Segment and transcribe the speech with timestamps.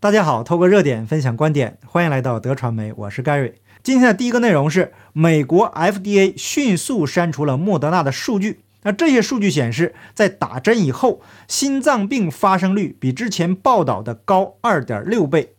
[0.00, 3.54] 大家好，透过热点分享观点，欢迎来到德传媒，我是 Gary。
[3.82, 8.60] 今天的第一个内容是，美国 FDA 迅速删除了莫德纳的数据。
[8.84, 15.56] 那这些数据显示，在打针以后，心脏病发生率比之前报道的高二点六倍。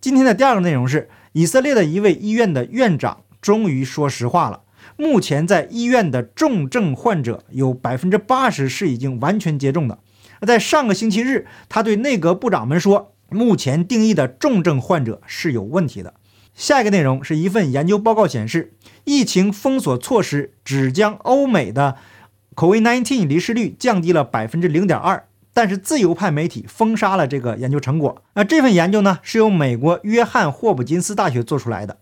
[0.00, 4.62] 今天的第二个内容是，以色列的一位医院的院长终于说实话了。
[4.96, 9.98] 目前在医院的重症患者有百分之八十是已经完全接种的。
[10.46, 16.14] 在上个星期日，他对内阁部长们说，目前定义的重症患者是有问题的。
[16.54, 18.74] 下一个内容是一份研究报告显示，
[19.04, 21.96] 疫情封锁措施只将欧美的
[22.54, 28.22] COVID-19 离世率降低了百分之零点二，但是自由派媒体封杀了这个研究成果。
[28.34, 31.96] 那这份研究呢，是由美国约翰霍普金斯大学做出来的。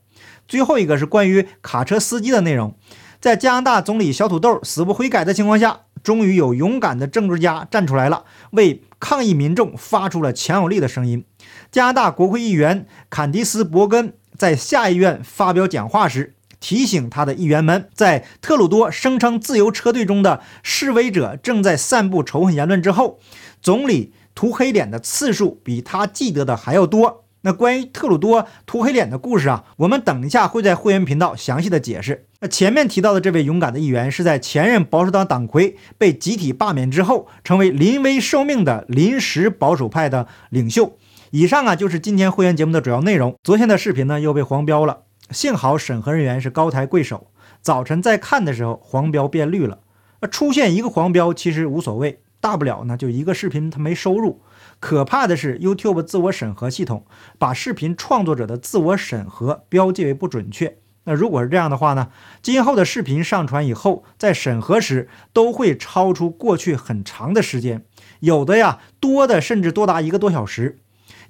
[0.48, 2.75] 最后一个是关于卡车司机的内容，
[3.20, 5.83] 在加拿大总理小土豆死不悔改的情况下。
[6.03, 11.25] 终于有勇敢的政治家站出来了，为抗议民众发出了强有力的声音。
[11.71, 23.19] 加拿大国会议员坎迪斯·伯根在下议院发表讲话时，提醒他的议员们，在特鲁多声称自由车队中的示威者正在散布仇恨言论之后，
[23.62, 27.25] 总理涂黑脸的次数比他记得的还要多。
[27.42, 32.27] 那关于特鲁多涂黑脸的故事啊，我们等一下会在会员频道详细的解释。
[32.41, 40.96] 那前面提到的这位勇敢的议员，是在前任保守党党魁被集体罢免之后，成为临危受命的临时保守派的领袖。
[41.30, 43.34] 以上啊就是今天会员节目的主要内容。
[43.42, 47.28] 昨天的视频呢又被黄标了，幸好审核人员是高抬贵手，
[47.62, 49.78] 早晨在看的时候黄标变绿了。
[50.20, 54.42] 那出现一个黄标其实无所谓，大不了呢就一个视频它没收入。
[54.81, 57.05] 可怕的是，YouTube 自我审核系统
[57.39, 60.78] 把视频创作者的自我审核标记为不准确。
[61.05, 62.09] 那如果是这样的话呢？
[62.42, 67.84] 今后的视频上传以后，在审核时都会超出过去很长的时间，
[68.20, 70.78] 有的呀多的甚至多达一个多小时。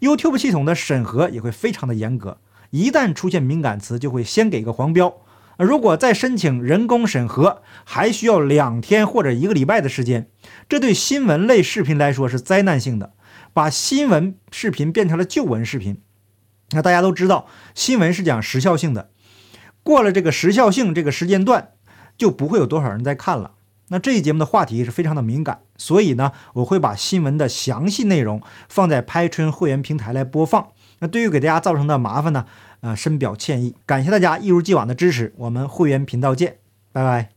[0.01, 2.39] YouTube 系统的审核也会非常的严格，
[2.71, 5.15] 一旦出现敏感词，就会先给个黄标。
[5.57, 10.29] 如果再申请人工审核，还需要两天或者一个礼拜的时间。
[10.69, 13.13] 这对新闻类视频来说是灾难性的。
[13.53, 16.01] 把新闻视频变成了旧闻视频，
[16.71, 19.11] 那大家都知道，新闻是讲时效性的，
[19.83, 21.71] 过了这个时效性这个时间段，
[22.17, 23.53] 就不会有多少人在看了。
[23.89, 30.69] 那这一节目的话题是非常的敏感，所以呢，我会把新闻的详细内容放在拍春会员平台来播放。
[31.01, 32.47] 那对于给大家造成的麻烦呢，
[32.83, 36.59] 呃，深表歉意，感谢大家一如既往的支持，我们会员频道见，
[36.93, 37.31] 拜拜。